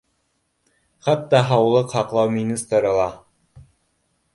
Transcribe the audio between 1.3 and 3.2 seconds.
һаулыҡ һаҡлау министры ла